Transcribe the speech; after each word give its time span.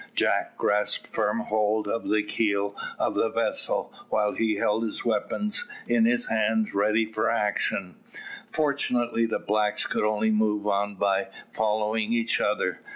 Jack 0.15 0.57
grasped 0.57 1.05
firm 1.05 1.41
hold 1.41 1.87
of 1.87 2.07
the 2.09 2.23
keel 2.23 2.75
of 2.97 3.13
the 3.13 3.29
vessel 3.29 3.93
while 4.09 4.31
he 4.33 4.55
held 4.55 4.81
his 4.81 5.05
weapons 5.05 5.65
in 5.87 6.05
his 6.05 6.25
hands 6.25 6.73
ready 6.73 7.05
for 7.05 7.29
action. 7.29 7.93
Fortunately 8.51 9.27
the 9.27 9.37
blacks 9.37 9.85
could 9.85 10.03
only 10.03 10.31
move 10.31 10.65
on 10.65 10.95
by 10.95 11.27
following 11.51 12.13
each 12.13 12.41
other. 12.41 12.79